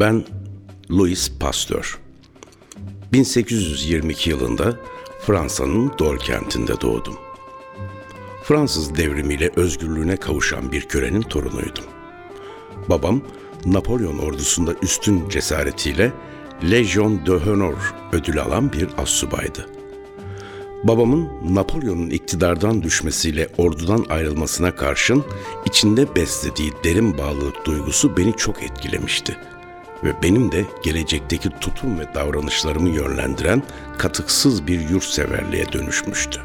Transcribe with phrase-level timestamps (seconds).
[0.00, 0.24] Ben
[0.90, 1.98] Louis Pasteur.
[3.12, 4.76] 1822 yılında
[5.26, 7.14] Fransa'nın Dol kentinde doğdum.
[8.42, 11.84] Fransız devrimiyle özgürlüğüne kavuşan bir kölenin torunuydum.
[12.88, 13.22] Babam
[13.66, 16.12] Napolyon ordusunda üstün cesaretiyle
[16.70, 19.66] Legion de Honor ödülü alan bir assubaydı.
[20.84, 25.24] Babamın Napolyon'un iktidardan düşmesiyle ordudan ayrılmasına karşın
[25.66, 29.36] içinde beslediği derin bağlılık duygusu beni çok etkilemişti.
[30.04, 33.62] Ve benim de gelecekteki tutum ve davranışlarımı yönlendiren
[33.98, 36.40] katıksız bir yurtseverliğe dönüşmüştü.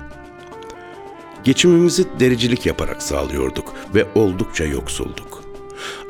[1.44, 5.44] Geçimimizi dericilik yaparak sağlıyorduk ve oldukça yoksulduk.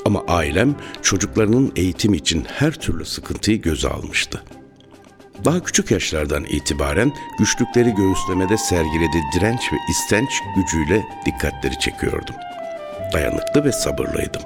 [0.05, 4.43] Ama ailem çocuklarının eğitim için her türlü sıkıntıyı göze almıştı.
[5.45, 12.35] Daha küçük yaşlardan itibaren güçlükleri göğüslemede sergilediği direnç ve istenç gücüyle dikkatleri çekiyordum.
[13.13, 14.41] Dayanıklı ve sabırlıydım.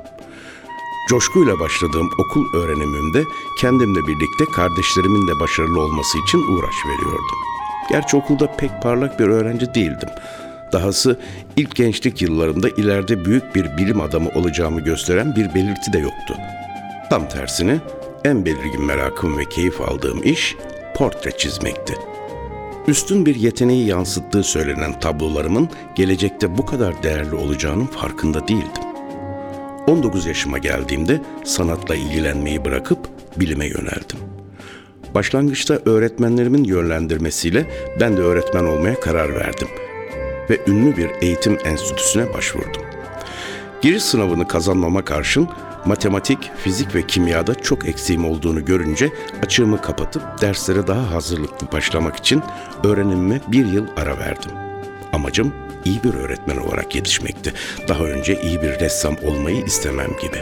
[1.07, 3.23] Coşkuyla başladığım okul öğrenimimde
[3.57, 7.37] kendimle birlikte kardeşlerimin de başarılı olması için uğraş veriyordum.
[7.89, 10.09] Gerçi okulda pek parlak bir öğrenci değildim.
[10.73, 11.19] Dahası
[11.57, 16.37] ilk gençlik yıllarımda ileride büyük bir bilim adamı olacağımı gösteren bir belirti de yoktu.
[17.09, 17.79] Tam tersine
[18.25, 20.55] en belirgin merakım ve keyif aldığım iş
[20.95, 21.93] portre çizmekti.
[22.87, 28.86] Üstün bir yeteneği yansıttığı söylenen tablolarımın gelecekte bu kadar değerli olacağının farkında değildim.
[29.87, 32.99] 19 yaşıma geldiğimde sanatla ilgilenmeyi bırakıp
[33.37, 34.19] bilime yöneldim.
[35.15, 37.65] Başlangıçta öğretmenlerimin yönlendirmesiyle
[37.99, 39.67] ben de öğretmen olmaya karar verdim
[40.49, 42.81] ve ünlü bir eğitim enstitüsüne başvurdum.
[43.81, 45.49] Giriş sınavını kazanmama karşın
[45.85, 49.09] matematik, fizik ve kimyada çok eksiğim olduğunu görünce
[49.43, 52.41] açığımı kapatıp derslere daha hazırlıklı başlamak için
[52.83, 54.51] öğrenimime bir yıl ara verdim.
[55.13, 55.53] Amacım
[55.87, 57.53] iyi bir öğretmen olarak yetişmekti.
[57.87, 60.37] Daha önce iyi bir ressam olmayı istemem gibi.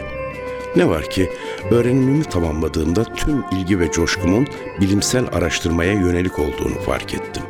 [0.76, 1.30] Ne var ki
[1.70, 4.46] öğrenimimi tamamladığımda tüm ilgi ve coşkumun
[4.80, 7.42] bilimsel araştırmaya yönelik olduğunu fark ettim.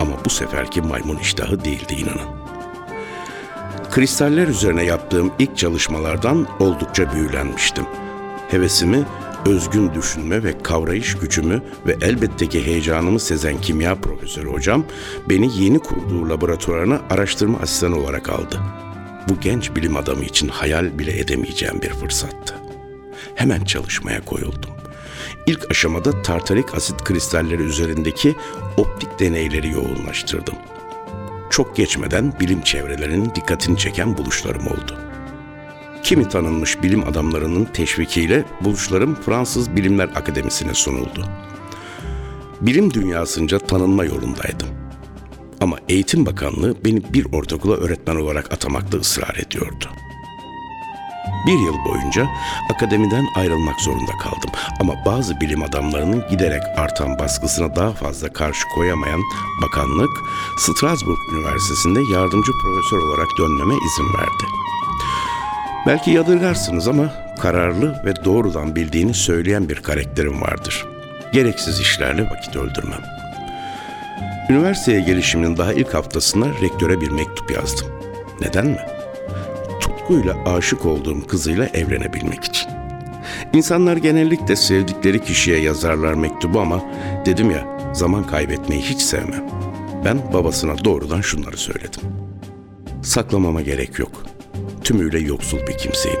[0.00, 2.42] Ama bu seferki maymun iştahı değildi inanın.
[3.90, 7.84] Kristaller üzerine yaptığım ilk çalışmalardan oldukça büyülenmiştim.
[8.48, 9.04] Hevesimi,
[9.46, 14.84] özgün düşünme ve kavrayış gücümü ve elbette ki heyecanımı sezen kimya profesörü hocam
[15.28, 18.60] beni yeni kurduğu laboratuvarına araştırma asistanı olarak aldı.
[19.28, 22.54] Bu genç bilim adamı için hayal bile edemeyeceğim bir fırsattı.
[23.34, 24.70] Hemen çalışmaya koyuldum.
[25.46, 28.34] İlk aşamada tartarik asit kristalleri üzerindeki
[28.76, 30.54] optik deneyleri yoğunlaştırdım
[31.52, 35.11] çok geçmeden bilim çevrelerinin dikkatini çeken buluşlarım oldu.
[36.02, 41.26] Kimi tanınmış bilim adamlarının teşvikiyle buluşlarım Fransız Bilimler Akademisi'ne sunuldu.
[42.60, 44.68] Bilim dünyasınca tanınma yolundaydım.
[45.60, 49.84] Ama Eğitim Bakanlığı beni bir ortaokula öğretmen olarak atamakta ısrar ediyordu.
[51.46, 52.28] Bir yıl boyunca
[52.74, 54.50] akademiden ayrılmak zorunda kaldım.
[54.80, 59.20] Ama bazı bilim adamlarının giderek artan baskısına daha fazla karşı koyamayan
[59.62, 60.10] bakanlık,
[60.58, 64.71] Strasbourg Üniversitesi'nde yardımcı profesör olarak dönmeme izin verdi.
[65.86, 70.86] Belki yadırgarsınız ama kararlı ve doğrudan bildiğini söyleyen bir karakterim vardır.
[71.32, 73.00] Gereksiz işlerle vakit öldürmem.
[74.50, 77.88] Üniversiteye gelişimin daha ilk haftasında rektöre bir mektup yazdım.
[78.40, 78.80] Neden mi?
[79.80, 82.70] tutkuyla aşık olduğum kızıyla evlenebilmek için.
[83.52, 86.82] İnsanlar genellikle sevdikleri kişiye yazarlar mektubu ama
[87.26, 89.44] dedim ya zaman kaybetmeyi hiç sevmem.
[90.04, 92.00] Ben babasına doğrudan şunları söyledim.
[93.02, 94.31] Saklamama gerek yok.
[94.84, 96.20] Tümüyle yoksul bir kimseyim.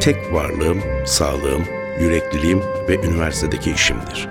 [0.00, 1.64] Tek varlığım, sağlığım,
[2.00, 4.28] yürekliliğim ve üniversitedeki işimdir.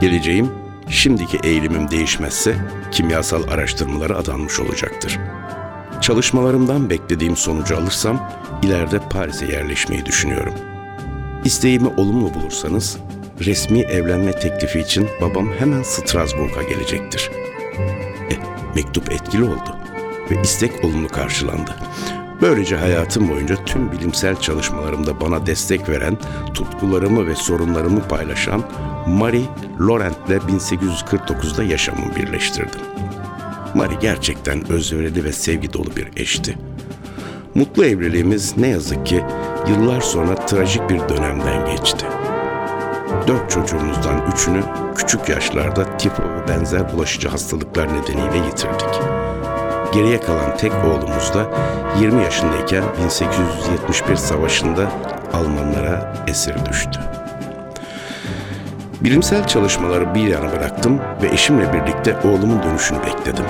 [0.00, 0.50] Geleceğim,
[0.88, 2.56] şimdiki eğilimim değişmezse
[2.90, 5.42] kimyasal araştırmalara adanmış olacaktır.''
[6.02, 8.30] Çalışmalarımdan beklediğim sonucu alırsam
[8.62, 10.54] ileride Paris'e yerleşmeyi düşünüyorum.
[11.44, 12.98] İsteğimi olumlu bulursanız
[13.40, 17.30] resmi evlenme teklifi için babam hemen Strasbourg'a gelecektir.
[18.30, 18.34] E,
[18.74, 19.76] mektup etkili oldu
[20.30, 21.74] ve istek olumlu karşılandı.
[22.42, 26.18] Böylece hayatım boyunca tüm bilimsel çalışmalarımda bana destek veren,
[26.54, 28.64] tutkularımı ve sorunlarımı paylaşan
[29.06, 29.44] Marie
[29.80, 32.80] Laurent'le 1849'da yaşamımı birleştirdim.
[33.74, 36.58] Mari gerçekten özverili ve sevgi dolu bir eşti.
[37.54, 39.24] Mutlu evliliğimiz ne yazık ki
[39.68, 42.06] yıllar sonra trajik bir dönemden geçti.
[43.26, 44.62] Dört çocuğumuzdan üçünü
[44.96, 49.00] küçük yaşlarda tifo ve benzer bulaşıcı hastalıklar nedeniyle yitirdik.
[49.92, 51.46] Geriye kalan tek oğlumuz da
[52.00, 54.92] 20 yaşındayken 1871 savaşında
[55.32, 57.00] Almanlara esir düştü.
[59.00, 63.44] Bilimsel çalışmaları bir yana bıraktım ve eşimle birlikte oğlumun dönüşünü bekledim.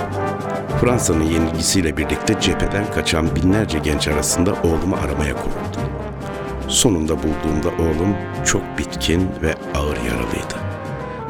[0.81, 5.81] Fransa'nın yenilgisiyle birlikte cepheden kaçan binlerce genç arasında oğlumu aramaya koyuldum.
[6.67, 10.62] Sonunda bulduğumda oğlum çok bitkin ve ağır yaralıydı.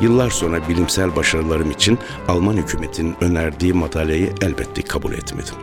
[0.02, 5.56] Yıllar sonra bilimsel başarılarım için Alman hükümetinin önerdiği madalyayı elbette kabul etmedim.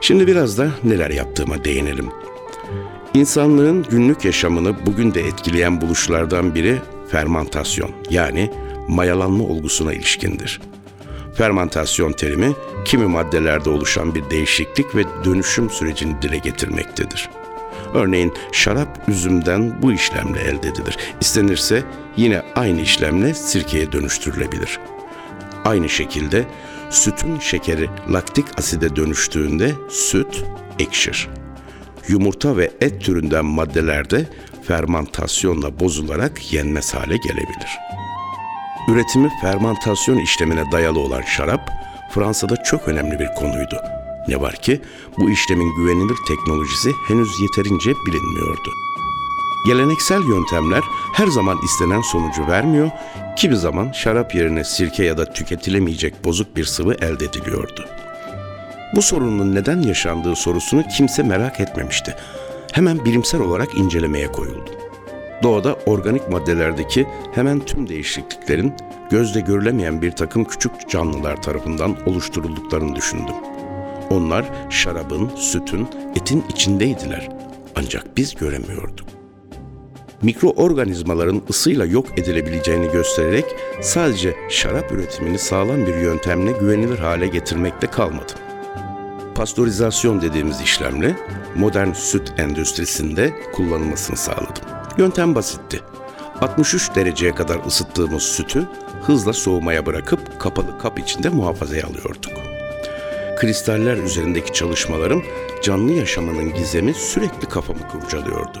[0.00, 2.08] Şimdi biraz da neler yaptığıma değinelim.
[3.14, 6.78] İnsanlığın günlük yaşamını bugün de etkileyen buluşlardan biri
[7.10, 8.50] fermantasyon yani
[8.88, 10.60] mayalanma olgusuna ilişkindir.
[11.34, 12.52] Fermantasyon terimi
[12.84, 17.28] kimi maddelerde oluşan bir değişiklik ve dönüşüm sürecini dile getirmektedir.
[17.94, 20.96] Örneğin şarap üzümden bu işlemle elde edilir.
[21.20, 21.82] İstenirse
[22.16, 24.78] yine aynı işlemle sirkeye dönüştürülebilir.
[25.64, 26.44] Aynı şekilde
[26.90, 30.44] sütün şekeri laktik aside dönüştüğünde süt
[30.78, 31.28] ekşir.
[32.08, 34.24] Yumurta ve et türünden maddelerde
[34.62, 37.78] fermantasyonla bozularak yenmez hale gelebilir.
[38.88, 41.70] Üretimi fermantasyon işlemine dayalı olan şarap
[42.10, 43.76] Fransa'da çok önemli bir konuydu.
[44.28, 44.80] Ne var ki
[45.18, 48.70] bu işlemin güvenilir teknolojisi henüz yeterince bilinmiyordu.
[49.66, 50.82] Geleneksel yöntemler
[51.12, 52.90] her zaman istenen sonucu vermiyor,
[53.36, 57.84] kimi zaman şarap yerine sirke ya da tüketilemeyecek bozuk bir sıvı elde ediliyordu.
[58.96, 62.14] Bu sorunun neden yaşandığı sorusunu kimse merak etmemişti.
[62.72, 64.70] Hemen bilimsel olarak incelemeye koyuldu.
[65.42, 68.74] Doğada organik maddelerdeki hemen tüm değişikliklerin
[69.10, 73.34] gözle görülemeyen bir takım küçük canlılar tarafından oluşturulduklarını düşündüm.
[74.10, 77.28] Onlar şarabın, sütün, etin içindeydiler.
[77.76, 79.08] Ancak biz göremiyorduk.
[80.22, 83.44] Mikroorganizmaların ısıyla yok edilebileceğini göstererek
[83.80, 88.36] sadece şarap üretimini sağlam bir yöntemle güvenilir hale getirmekte kalmadım.
[89.34, 91.16] Pastörizasyon dediğimiz işlemle
[91.56, 94.64] modern süt endüstrisinde kullanılmasını sağladım.
[94.98, 95.80] Yöntem basitti.
[96.40, 98.68] 63 dereceye kadar ısıttığımız sütü
[99.02, 102.57] hızla soğumaya bırakıp kapalı kap içinde muhafazaya alıyorduk.
[103.38, 105.24] Kristaller üzerindeki çalışmalarım
[105.62, 108.60] canlı yaşamanın gizemi sürekli kafamı kurcalıyordu.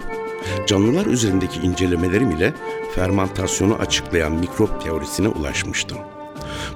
[0.66, 2.54] Canlılar üzerindeki incelemelerim ile
[2.94, 5.98] fermantasyonu açıklayan mikrop teorisine ulaşmıştım.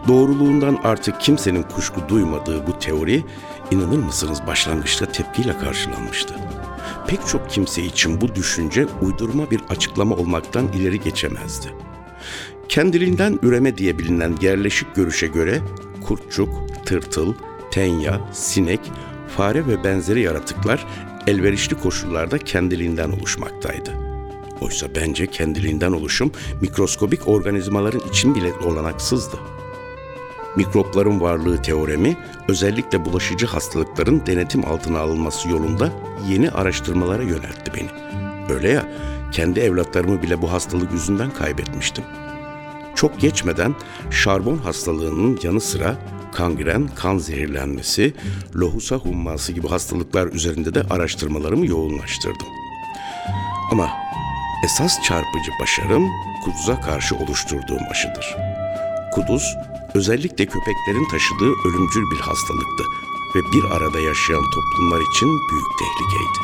[0.08, 3.24] Doğruluğundan artık kimsenin kuşku duymadığı bu teori
[3.70, 6.34] inanır mısınız başlangıçta tepkiyle karşılanmıştı.
[7.06, 11.68] Pek çok kimse için bu düşünce uydurma bir açıklama olmaktan ileri geçemezdi.
[12.68, 15.60] Kendiliğinden üreme diye bilinen yerleşik görüşe göre
[16.06, 16.48] kurtçuk,
[16.84, 17.34] tırtıl,
[17.72, 18.80] tenya, sinek,
[19.36, 20.86] fare ve benzeri yaratıklar
[21.26, 23.90] elverişli koşullarda kendiliğinden oluşmaktaydı.
[24.60, 29.36] Oysa bence kendiliğinden oluşum mikroskobik organizmaların için bile olanaksızdı.
[30.56, 32.16] Mikropların varlığı teoremi
[32.48, 35.92] özellikle bulaşıcı hastalıkların denetim altına alınması yolunda
[36.28, 37.88] yeni araştırmalara yöneltti beni.
[38.54, 38.88] Öyle ya,
[39.32, 42.04] kendi evlatlarımı bile bu hastalık yüzünden kaybetmiştim.
[42.94, 43.74] Çok geçmeden
[44.10, 45.96] şarbon hastalığının yanı sıra
[46.32, 48.14] kangren, kan zehirlenmesi,
[48.56, 52.46] lohusa humması gibi hastalıklar üzerinde de araştırmalarımı yoğunlaştırdım.
[53.70, 53.90] Ama
[54.64, 56.08] esas çarpıcı başarım
[56.44, 58.36] kuduza karşı oluşturduğum aşıdır.
[59.12, 59.56] Kuduz,
[59.94, 62.84] özellikle köpeklerin taşıdığı ölümcül bir hastalıktı
[63.34, 66.38] ve bir arada yaşayan toplumlar için büyük tehlikeydi.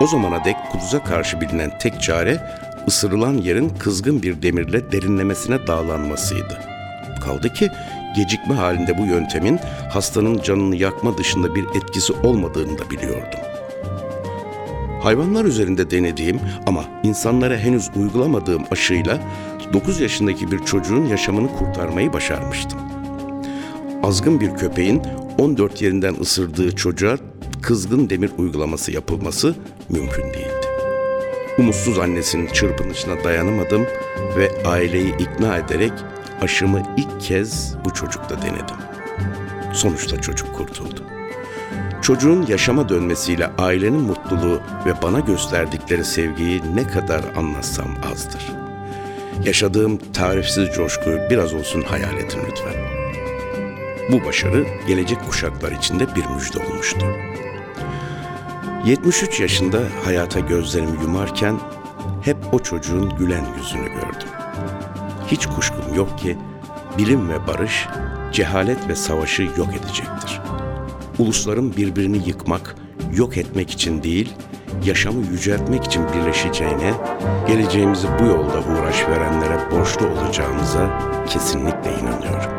[0.00, 2.40] O zamana dek kuduza karşı bilinen tek çare
[2.88, 6.60] ısırılan yerin kızgın bir demirle derinlemesine dağlanmasıydı.
[7.24, 7.70] Kaldı ki
[8.16, 9.58] gecikme halinde bu yöntemin
[9.92, 13.40] hastanın canını yakma dışında bir etkisi olmadığını da biliyordum.
[15.02, 19.18] Hayvanlar üzerinde denediğim ama insanlara henüz uygulamadığım aşıyla
[19.72, 22.78] 9 yaşındaki bir çocuğun yaşamını kurtarmayı başarmıştım.
[24.02, 25.02] Azgın bir köpeğin
[25.38, 27.16] 14 yerinden ısırdığı çocuğa
[27.62, 29.54] kızgın demir uygulaması yapılması
[29.88, 30.66] mümkün değildi.
[31.58, 33.86] Umutsuz annesinin çırpınışına dayanamadım
[34.36, 35.92] ve aileyi ikna ederek
[36.42, 38.76] aşımı ilk kez bu çocukta denedim.
[39.72, 41.02] Sonuçta çocuk kurtuldu.
[42.02, 48.52] Çocuğun yaşama dönmesiyle ailenin mutluluğu ve bana gösterdikleri sevgiyi ne kadar anlatsam azdır.
[49.44, 52.74] Yaşadığım tarifsiz coşkuyu biraz olsun hayal edin lütfen.
[54.12, 57.06] Bu başarı gelecek kuşaklar içinde bir müjde olmuştu.
[58.84, 61.60] 73 yaşında hayata gözlerimi yumarken
[62.22, 64.05] hep o çocuğun gülen yüzünü gördüm.
[65.26, 66.36] Hiç kuşkum yok ki
[66.98, 67.88] bilim ve barış
[68.32, 70.40] cehalet ve savaşı yok edecektir.
[71.18, 72.76] Ulusların birbirini yıkmak,
[73.14, 74.34] yok etmek için değil,
[74.84, 76.94] yaşamı yüceltmek için birleşeceğine,
[77.48, 82.55] geleceğimizi bu yolda uğraş verenlere borçlu olacağımıza kesinlikle inanıyorum.